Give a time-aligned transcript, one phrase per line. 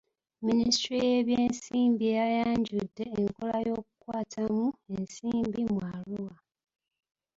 [0.45, 6.33] Minisitule y'ebyensimbi yayanjudde enkola y'okukwatamu ensimbi mu Arua.